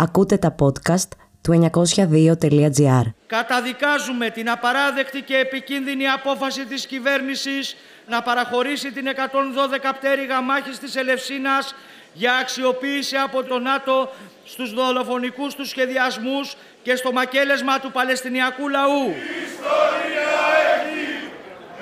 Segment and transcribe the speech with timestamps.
[0.00, 1.08] Ακούτε τα podcast
[1.42, 3.02] του 902.gr.
[3.26, 7.76] Καταδικάζουμε την απαράδεκτη και επικίνδυνη απόφαση της κυβέρνησης
[8.08, 11.74] να παραχωρήσει την 112 πτέρυγα μάχης της Ελευσίνας
[12.12, 14.12] για αξιοποίηση από το ΝΑΤΟ
[14.44, 19.06] στους δολοφονικούς τους σχεδιασμούς και στο μακέλεσμα του Παλαιστινιακού λαού.
[19.08, 20.34] Η ιστορία
[20.74, 21.30] έχει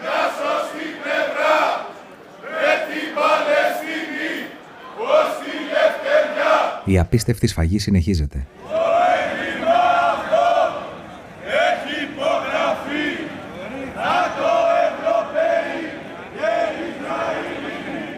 [0.01, 1.87] μια σωστή πλευρά
[2.41, 4.47] με την Παλαιστίνη
[4.97, 6.76] ως τη λευτεριά.
[6.87, 8.47] Η απίστευτη σφαγή συνεχίζεται.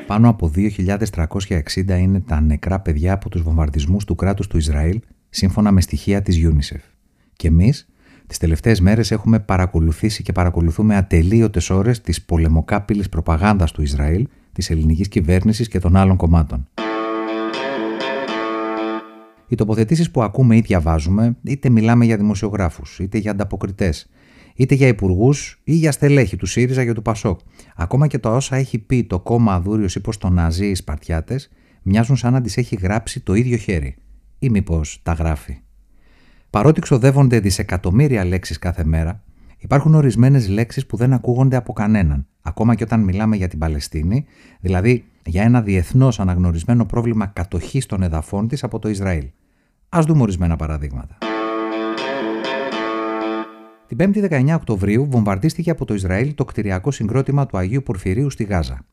[0.07, 5.73] Πάνω από 2.360 είναι τα νεκρά παιδιά από τους βομβαρδισμούς του κράτους του Ισραήλ, σύμφωνα
[5.73, 6.81] με στοιχεία της UNICEF.
[7.37, 7.89] Και εμείς,
[8.27, 14.71] τις τελευταίες μέρες έχουμε παρακολουθήσει και παρακολουθούμε ατελείωτες ώρες της πολεμοκάπηλης προπαγάνδας του Ισραήλ, της
[14.71, 16.69] ελληνικής κυβέρνησης και των άλλων κομμάτων.
[19.48, 24.11] Οι τοποθετήσεις που ακούμε ή διαβάζουμε, είτε μιλάμε για δημοσιογράφους, είτε για ανταποκριτές,
[24.55, 27.41] είτε για υπουργούς ή για στελέχη του ΣΥΡΙΖΑ για του ΠΑΣΟΚ.
[27.77, 31.50] Ακόμα και το όσα έχει πει το κόμμα Αδούριο ή πω το Ναζί οι Σπαρτιάτες,
[31.83, 33.97] μοιάζουν σαν να τις έχει γράψει το ίδιο χέρι.
[34.39, 35.58] Ή μήπως τα γράφει.
[36.51, 39.25] Παρότι ξοδεύονται δισεκατομμύρια λέξεις κάθε μέρα,
[39.58, 44.25] υπάρχουν ορισμένες λέξεις που δεν ακούγονται από κανέναν, ακόμα και όταν μιλάμε για την Παλαιστίνη,
[44.61, 49.28] δηλαδή για ένα διεθνώς αναγνωρισμένο πρόβλημα κατοχής των εδαφών της από το Ισραήλ.
[49.89, 51.19] Α δούμε ορισμένα παραδείγματα.
[53.86, 58.45] Την 5η 19 Οκτωβρίου βομβαρδίστηκε από το Ισραήλ το κτηριακό συγκρότημα του Αγίου Πορφυρίου στη
[58.45, 58.84] Γάζα.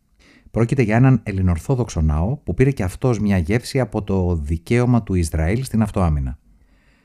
[0.51, 5.13] Πρόκειται για έναν ελληνορθόδοξο ναό που πήρε και αυτός μια γεύση από το δικαίωμα του
[5.13, 6.37] Ισραήλ στην αυτοάμυνα.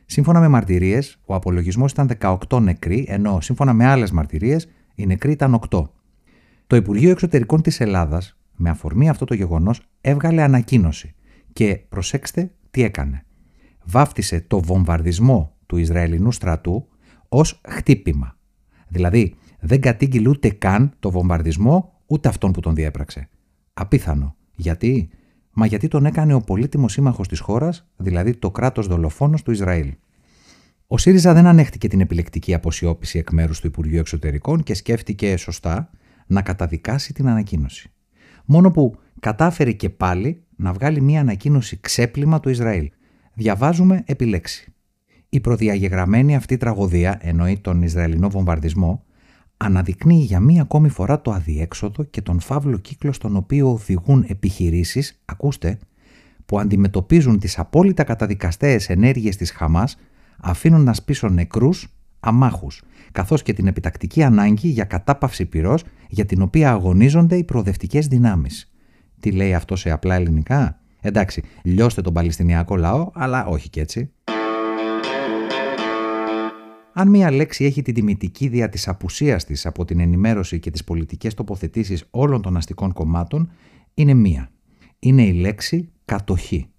[0.06, 5.32] Σύμφωνα με μαρτυρίες, ο απολογισμός ήταν 18 νεκροί, ενώ σύμφωνα με άλλες μαρτυρίες, οι νεκροί
[5.32, 5.90] ήταν 8.
[6.66, 11.14] Το Υπουργείο Εξωτερικών της Ελλάδας, με αφορμή αυτό το γεγονός, έβγαλε ανακοίνωση
[11.52, 13.24] και προσέξτε τι έκανε.
[13.84, 16.88] Βάφτισε το βομβαρδισμό του Ισραηλινού στρατού
[17.28, 18.36] ως χτύπημα.
[18.88, 23.28] Δηλαδή, δεν κατήγγειλε ούτε καν το βομβαρδισμό, ούτε αυτόν που τον διέπραξε.
[23.72, 24.36] Απίθανο.
[24.54, 25.10] Γιατί;
[25.52, 29.94] Μα γιατί τον έκανε ο πολύτιμος σύμμαχος της χώρας, δηλαδή το κράτος δολοφόνος του Ισραήλ.
[30.86, 35.90] Ο ΣΥΡΙΖΑ δεν ανέχτηκε την επιλεκτική αποσιώπηση εκ μέρους του Υπουργείου Εξωτερικών και σκέφτηκε σωστά
[36.26, 37.92] να καταδικάσει την ανακοίνωση.
[38.44, 42.90] Μόνο που κατάφερε και πάλι να βγάλει μια ανακοίνωση ξέπλυμα του Ισραήλ.
[43.34, 44.72] Διαβάζουμε επιλέξει.
[45.28, 49.04] Η προδιαγεγραμμένη αυτή τραγωδία, εννοεί τον Ισραηλινό βομβαρδισμό,
[49.56, 55.20] αναδεικνύει για μία ακόμη φορά το αδιέξοδο και τον φαύλο κύκλο στον οποίο οδηγούν επιχειρήσεις,
[55.24, 55.78] ακούστε,
[56.46, 59.96] που αντιμετωπίζουν τις απόλυτα καταδικαστέες ενέργειες της Χαμάς,
[60.40, 66.70] αφήνοντας πίσω νεκρούς, αμάχους, καθώς και την επιτακτική ανάγκη για κατάπαυση πυρός για την οποία
[66.70, 68.72] αγωνίζονται οι προοδευτικές δυνάμεις.
[69.20, 74.10] Τι λέει αυτό σε απλά ελληνικά; Εντάξει, λιώστε τον Παλαιστινιακό λαό, αλλά όχι κι έτσι.
[76.92, 80.84] Αν μία λέξη έχει την τιμητική δια της απουσίας της από την ενημέρωση και τις
[80.84, 83.50] πολιτικές τοποθετήσεις όλων των αστικών κομμάτων,
[83.94, 84.50] είναι μία.
[84.98, 86.70] Είναι η λέξη κατοχή.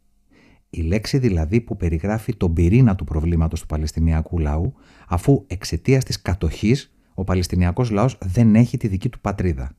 [0.70, 4.74] Η λέξη δηλαδή που περιγράφει τον πυρήνα του προβλήματος του Παλαιστινιακού λαού,
[5.08, 9.72] αφού εξαιτίας της κατοχής ο Παλαιστινιακός λαός δεν έχει τη δική του πατρίδα.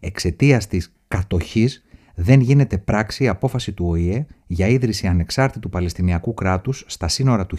[0.00, 1.84] Εξαιτίας της κατοχής
[2.20, 7.56] δεν γίνεται πράξη η απόφαση του ΟΗΕ για ίδρυση ανεξάρτητου Παλαιστινιακού κράτους στα σύνορα του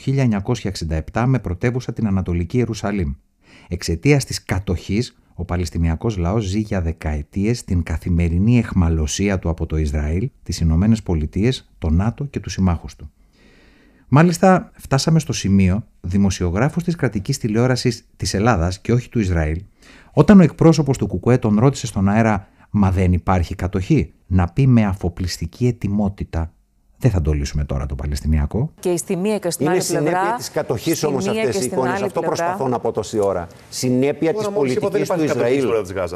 [1.14, 3.14] 1967 με πρωτεύουσα την Ανατολική Ιερουσαλήμ.
[3.68, 9.78] Εξαιτίας της κατοχής, ο Παλαιστινιακός λαός ζει για δεκαετίες την καθημερινή εχμαλωσία του από το
[9.78, 13.12] Ισραήλ, τις Ηνωμένες Πολιτείες, το ΝΑΤΟ και τους συμμάχους του.
[14.08, 19.62] Μάλιστα, φτάσαμε στο σημείο δημοσιογράφος της κρατικής τηλεόρασης της Ελλάδας και όχι του Ισραήλ,
[20.12, 24.68] όταν ο εκπρόσωπος του Κουκουέ τον ρώτησε στον αέρα «Μα δεν υπάρχει κατοχή» να πει
[24.68, 26.54] με αφοπλιστική ετοιμότητα
[27.02, 28.72] δεν θα το λύσουμε τώρα το Παλαιστινιακό.
[28.80, 30.10] Και στη μία και στην Είναι άλλη πλευρά.
[30.10, 32.02] συνέπεια της κατοχής όμως αυτές οι εικόνες.
[32.02, 33.48] Αυτό προσπαθώ να πω τόση ώρα.
[33.70, 35.64] Συνέπεια της πολιτικής του Ισραήλ.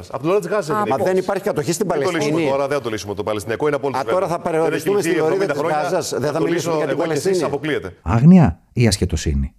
[0.10, 0.88] Από την ώρα της Γάζας.
[0.90, 2.50] Μα δεν υπάρχει κατοχή στην Δεν το λύσουμε Παλαιστίνη.
[2.52, 3.14] τώρα, δεν θα το λύσουμε.
[3.14, 4.00] Το Παλαιστινιακό είναι απόλυτο.
[4.00, 6.14] Α, τώρα θα περιοριστούμε στη λωρίδα της Γάζας.
[6.18, 7.44] Δεν θα μιλήσουμε για την Παλαιστίνη.
[7.44, 7.94] αποκλείεται.
[8.02, 9.54] Άγνοια ή ασχετοσύνη.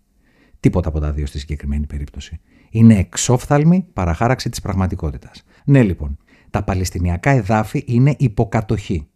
[0.60, 2.40] Τίποτα από τα δύο στη συγκεκριμένη περίπτωση.
[2.70, 5.42] Είναι εξόφθαλμη παραχάραξη της πραγματικότητας.
[5.64, 6.18] Ναι, λοιπόν,
[6.54, 9.06] τα Παλαιστινιακά εδάφη είναι υποκατοχή.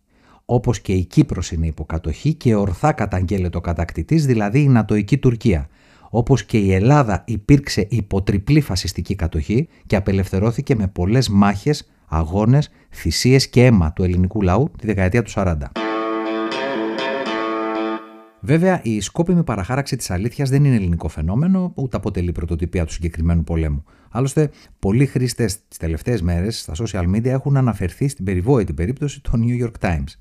[0.45, 5.69] Όπως και η Κύπρος είναι υποκατοχή και ορθά καταγγέλλεται ο κατακτητής, δηλαδή η Νατοϊκή Τουρκία.
[6.11, 13.49] Όπως και η Ελλάδα υπήρξε υποτριπλή φασιστική κατοχή και απελευθερώθηκε με πολλές μάχες, αγώνες, θυσίες
[13.49, 15.55] και αίμα του ελληνικού λαού τη δεκαετία του 40.
[18.41, 23.45] Βέβαια, η σκόπιμη παραχάραξη της αλήθειας δεν είναι ελληνικό φαινόμενο, ούτε αποτελεί πρωτοτυπία του συγκεκριμένου
[23.45, 23.85] πολέμου.
[24.11, 29.45] Άλλωστε, πολλοί χρήστες τις τελευταίες μέρες στα social media έχουν αναφερθεί στην περιβόητη περίπτωση των
[29.47, 30.19] New York Times.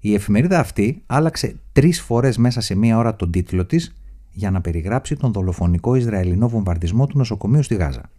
[0.00, 3.96] Η εφημερίδα αυτή άλλαξε τρεις φορές μέσα σε μία ώρα τον τίτλο της
[4.30, 8.10] για να περιγράψει τον δολοφονικό Ισραηλινό βομβαρδισμό του νοσοκομείου στη Γάζα.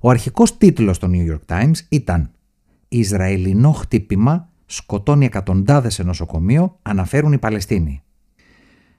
[0.00, 2.30] Ο αρχικός τίτλος των New York Times ήταν
[2.88, 8.02] Ισραηλινό χτύπημα σκοτώνει εκατοντάδες σε νοσοκομείο, αναφέρουν οι Παλαιστίνοι.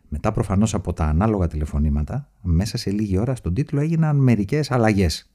[0.07, 5.31] Μετά προφανώς από τα ανάλογα τηλεφωνήματα, μέσα σε λίγη ώρα στον τίτλο έγιναν μερικές αλλαγές.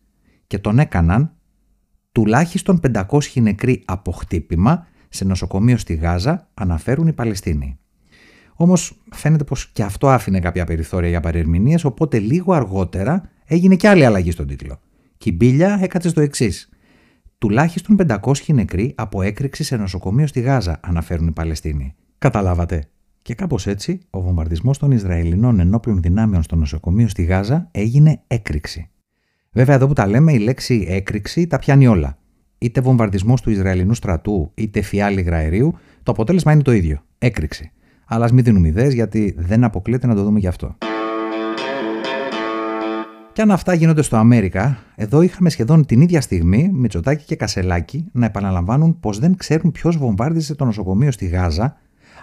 [0.46, 1.32] Και τον έκαναν
[2.12, 7.78] τουλάχιστον 500 νεκροί από χτύπημα σε νοσοκομείο στη Γάζα, αναφέρουν οι Παλαιστίνοι.
[8.54, 13.88] Όμως φαίνεται πως και αυτό άφηνε κάποια περιθώρια για παρερμηνίες, οπότε λίγο αργότερα έγινε και
[13.88, 14.80] άλλη αλλαγή στον τίτλο.
[15.18, 16.68] Και η μπίλια έκατσε στο εξής.
[17.38, 21.94] Τουλάχιστον 500 νεκροί από έκρηξη σε νοσοκομείο στη Γάζα, αναφέρουν οι Παλαιστίνοι.
[22.18, 22.88] Καταλάβατε.
[23.22, 28.88] Και κάπως έτσι, ο βομβαρδισμός των Ισραηλινών ενόπλων δυνάμεων στο νοσοκομείο στη Γάζα έγινε έκρηξη.
[29.54, 32.18] Βέβαια, εδώ που τα λέμε, η λέξη έκρηξη τα πιάνει όλα.
[32.58, 37.02] Είτε βομβαρδισμός του Ισραηλινού στρατού, είτε φιάλη αερίου, το αποτέλεσμα είναι το ίδιο.
[37.18, 37.70] Έκρηξη.
[38.06, 40.76] Αλλά ας μην δίνουμε ιδέες, γιατί δεν αποκλείεται να το δούμε γι' αυτό.
[43.32, 48.06] Και αν αυτά γίνονται στο Αμέρικα, εδώ είχαμε σχεδόν την ίδια στιγμή Μητσοτάκη και Κασελάκη
[48.12, 51.76] να επαναλαμβάνουν πως δεν ξέρουν ποιος βομβάρδισε το νοσοκομείο στη Γάζα,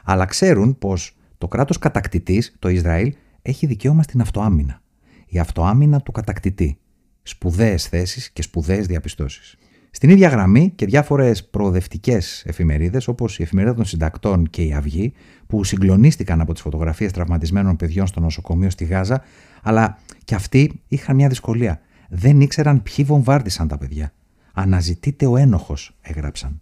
[0.03, 4.81] αλλά ξέρουν πως το κράτος κατακτητής, το Ισραήλ, έχει δικαίωμα στην αυτοάμυνα.
[5.27, 6.79] Η αυτοάμυνα του κατακτητή.
[7.23, 9.55] Σπουδαίες θέσεις και σπουδαίες διαπιστώσεις.
[9.91, 15.13] Στην ίδια γραμμή και διάφορες προοδευτικές εφημερίδες, όπως η Εφημερίδα των Συντακτών και η Αυγή,
[15.47, 19.23] που συγκλονίστηκαν από τις φωτογραφίες τραυματισμένων παιδιών στο νοσοκομείο στη Γάζα,
[19.61, 21.81] αλλά και αυτοί είχαν μια δυσκολία.
[22.09, 24.13] Δεν ήξεραν ποιοι βομβάρδισαν τα παιδιά.
[24.53, 26.61] Αναζητείται ο ένοχος, έγραψαν.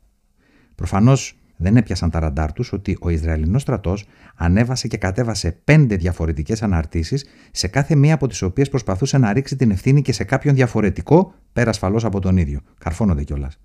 [0.76, 6.64] Προφανώς δεν έπιασαν τα ραντάρ τους ότι ο Ισραηλινός στρατός ανέβασε και κατέβασε πέντε διαφορετικές
[6.64, 10.56] αναρτήσεις, σε κάθε μία από τις οποίες προσπαθούσε να ρίξει την ευθύνη και σε κάποιον
[10.56, 12.60] διαφορετικό, πέρα ασφαλώ από τον ίδιο.
[12.80, 13.60] Καρφώνονται κιόλας.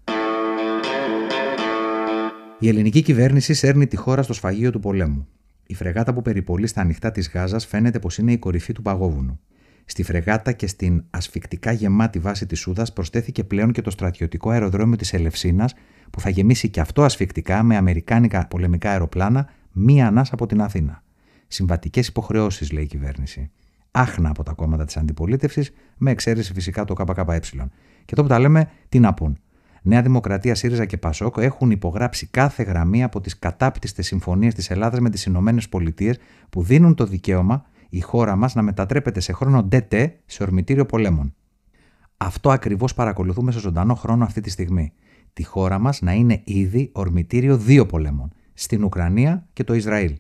[2.59, 5.27] Η ελληνική κυβέρνηση σέρνει τη χώρα στο σφαγείο του πολέμου.
[5.67, 9.41] Η φρεγάτα που περιπολεί στα ανοιχτά της Γάζας φαίνεται πως είναι η κορυφή του παγόβουνου.
[9.85, 14.97] Στη φρεγάτα και στην ασφικτικά γεμάτη βάση της Σούδας προσθέθηκε πλέον και το στρατιωτικό αεροδρόμιο
[14.97, 15.75] της Ελευσίνας,
[16.15, 21.03] που θα γεμίσει και αυτό ασφικτικά με αμερικάνικα πολεμικά αεροπλάνα μία ανάσα από την Αθήνα.
[21.49, 23.51] Συμβατικές υποχρεώσεις, λέει η κυβέρνηση.
[23.91, 27.41] Άχνα από τα κόμματα της αντιπολίτευσης, με εξαίρεση φυσικά το ΚΚΕ.
[28.05, 29.39] Και το που τα λέμε, τι να πούν.
[29.83, 35.01] Νέα Δημοκρατία, ΣΥΡΙΖΑ και ΠΑΣΟΚ έχουν υπογράψει κάθε γραμμή από τις κατάπτυστες συμφωνίες της Ελλάδας
[35.01, 36.17] με τις ΗΠΑ
[36.51, 41.35] που δίνουν το δικαίωμα η χώρα μας να μετατρέπεται σε χρόνο ΝΤΕΤΕ σε ορμητήριο πολέμων.
[42.17, 44.93] Αυτό ακριβώς παρακολουθούμε σε ζωντανό χρόνο αυτή τη στιγμή.
[45.35, 50.17] Τη χώρα μας να είναι ήδη ορμητήριο δύο πολέμων, στην Ουκρανία και το Ισραήλ.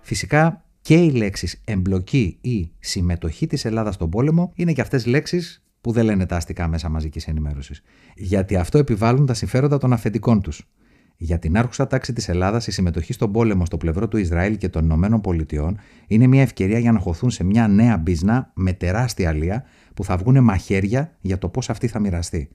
[0.00, 5.64] Φυσικά και οι λέξεις εμπλοκή ή συμμετοχή της Ελλάδας στον πόλεμο είναι και αυτές λέξεις
[5.80, 7.82] που δεν λένε τα αστικά μέσα μαζικής ενημέρωσης.
[8.14, 10.68] Γιατί αυτό επιβάλλουν τα συμφέροντα των αφεντικών τους.
[11.18, 14.68] Για την άρχουσα τάξη της Ελλάδας, η συμμετοχή στον πόλεμο στο πλευρό του Ισραήλ και
[14.68, 19.28] των Ηνωμένων Πολιτειών είναι μια ευκαιρία για να χωθούν σε μια νέα μπίζνα με τεράστια
[19.28, 19.64] αλεία
[19.94, 22.48] που θα βγουν μαχαίρια για το πώς αυτή θα μοιραστεί.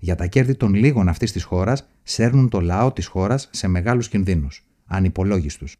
[0.00, 4.08] Για τα κέρδη των λίγων αυτής της χώρας σέρνουν το λαό της χώρας σε μεγάλους
[4.08, 5.76] κινδύνους, ανυπολόγιστους.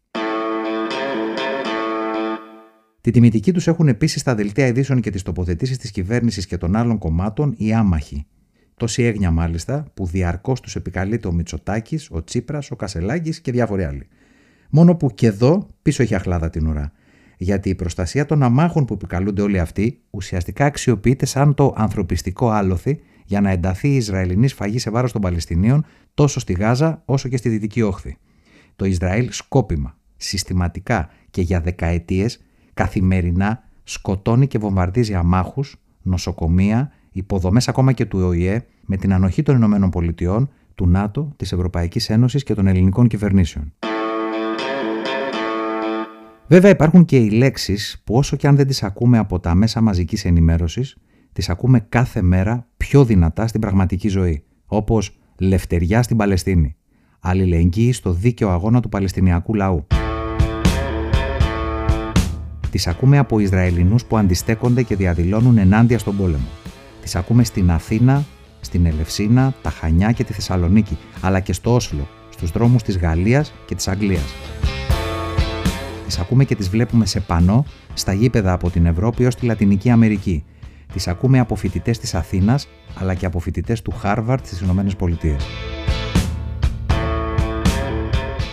[3.01, 6.75] Τη τιμητική τους έχουν επίσης στα δελτία ειδήσεων και τις τοποθετήσεις της κυβέρνησης και των
[6.75, 8.25] άλλων κομμάτων οι άμαχοι,
[8.79, 13.83] Τόση έγνοια μάλιστα που διαρκώς τους επικαλείται ο Μητσοτάκης, ο Τσίπρας, ο Κασελάκης και διάφοροι
[13.83, 14.07] άλλοι.
[14.69, 16.91] Μόνο που και εδώ πίσω έχει αχλάδα την ουρά.
[17.37, 22.99] Γιατί η προστασία των αμάχων που επικαλούνται όλοι αυτοί ουσιαστικά αξιοποιείται σαν το ανθρωπιστικό άλοθη
[23.25, 27.37] για να ενταθεί η Ισραηλινή σφαγή σε βάρος των Παλαιστινίων τόσο στη Γάζα όσο και
[27.37, 28.17] στη Δυτική Όχθη.
[28.75, 32.39] Το Ισραήλ σκόπιμα, συστηματικά και για δεκαετίες
[32.73, 39.55] καθημερινά σκοτώνει και βομβαρδίζει αμάχους, νοσοκομεία, υποδομές ακόμα και του ΟΗΕ με την ανοχή των
[39.55, 43.73] Ηνωμένων Πολιτειών, του ΝΑΤΟ, της Ευρωπαϊκής Ένωσης και των ελληνικών κυβερνήσεων.
[46.47, 49.81] Βέβαια υπάρχουν και οι λέξεις που όσο και αν δεν τις ακούμε από τα μέσα
[49.81, 50.97] μαζικής ενημέρωσης,
[51.33, 56.75] τις ακούμε κάθε μέρα πιο δυνατά στην πραγματική ζωή, όπως «λευτεριά στην Παλαιστίνη»,
[57.19, 59.87] «αλληλεγγύη στο δίκαιο αγώνα του Παλαιστινιακού λαού».
[62.71, 66.47] Τις ακούμε από Ισραηλινούς που αντιστέκονται και διαδηλώνουν ενάντια στον πόλεμο.
[67.09, 68.25] Τις ακούμε στην Αθήνα,
[68.61, 73.53] στην Ελευσίνα, τα Χανιά και τη Θεσσαλονίκη, αλλά και στο Όσλο, στους δρόμους της Γαλλίας
[73.65, 74.33] και της Αγγλίας.
[76.05, 79.89] Τις ακούμε και τις βλέπουμε σε πανό στα γήπεδα από την Ευρώπη ως τη Λατινική
[79.89, 80.43] Αμερική.
[80.93, 85.45] Τις ακούμε από φοιτητές της Αθήνας, αλλά και από φοιτητές του Χάρβαρτ στις Ηνωμένες Πολιτείες.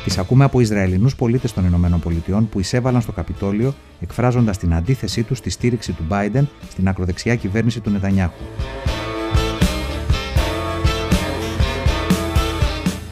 [0.07, 5.39] Τι ακούμε από Ισραηλινούς πολίτες των ΗΠΑ που εισέβαλαν στο Καπιτόλιο εκφράζοντας την αντίθεσή τους
[5.39, 8.45] στη στήριξη του Biden στην ακροδεξιά κυβέρνηση του Νετανιάχου.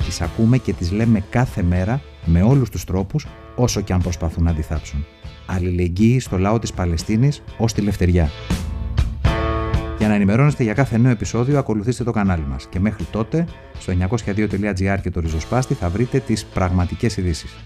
[0.05, 4.45] τις ακούμε και τις λέμε κάθε μέρα με όλους τους τρόπους όσο και αν προσπαθούν
[4.45, 5.07] να αντιθάψουν.
[5.47, 8.31] Αλληλεγγύη στο λαό της Παλαιστίνης ως τη λευτεριά.
[10.05, 12.67] Για να ενημερώνεστε για κάθε νέο επεισόδιο, ακολουθήστε το κανάλι μας.
[12.67, 13.47] Και μέχρι τότε,
[13.79, 13.93] στο
[14.27, 17.57] 902.gr και το ριζοσπάστη θα βρείτε τις πραγματικές ειδήσεις.